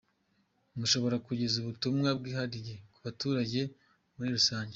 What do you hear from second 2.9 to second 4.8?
ku baturage muri rusange?.